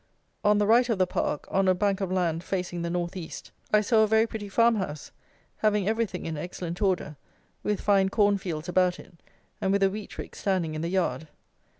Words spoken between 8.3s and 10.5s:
fields about it, and with a wheat rick